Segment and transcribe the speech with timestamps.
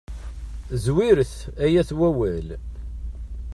[0.83, 2.47] Zwiret, ay at wawal.